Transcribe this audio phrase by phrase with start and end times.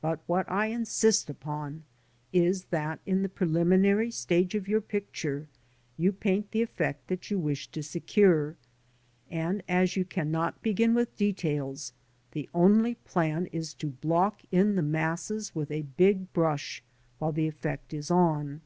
[0.00, 1.84] But what I insist upon
[2.32, 5.46] is, that in the preliminary stage of your picture
[5.96, 8.56] you paint the effect that you wish to secure,
[9.30, 11.92] and as you cannot begin with details,
[12.32, 16.82] the only plan is to block in the masses with a big brush
[17.20, 18.60] while the effect is on.